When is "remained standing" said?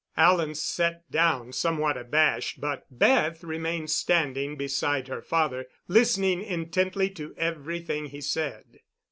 3.43-4.55